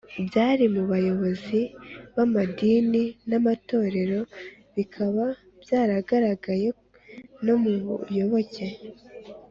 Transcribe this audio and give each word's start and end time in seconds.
Byari 0.27 0.65
mu 0.75 0.83
bayobozi 0.91 1.59
b’amadini 2.15 3.03
n’amatorero 3.29 4.19
bikaba 4.75 5.23
byaragaragaraye 5.63 6.69
no 7.45 7.55
mu 7.61 7.73
bayoboke 7.87 8.67